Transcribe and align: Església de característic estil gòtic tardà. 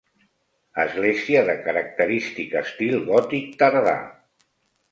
Església 0.83 1.43
de 1.49 1.55
característic 1.67 2.57
estil 2.63 2.99
gòtic 3.13 3.55
tardà. 3.63 3.97